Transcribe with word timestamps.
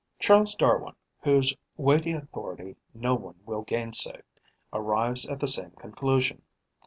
Charles 0.17 0.55
Darwin, 0.55 0.95
whose 1.19 1.55
weighty 1.77 2.13
authority 2.13 2.75
no 2.91 3.13
one 3.13 3.35
will 3.45 3.61
gainsay, 3.61 4.23
arrives 4.73 5.29
at 5.29 5.39
the 5.39 5.47
same 5.47 5.73
conclusion. 5.73 6.41